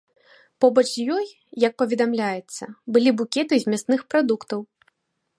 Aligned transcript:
Побач 0.63 0.83
з 0.91 1.03
ёй, 1.15 1.25
як 1.63 1.73
паведамляецца, 1.81 2.63
былі 2.95 3.13
букеты 3.19 3.55
з 3.65 3.75
мясных 3.75 4.01
прадуктаў. 4.15 4.59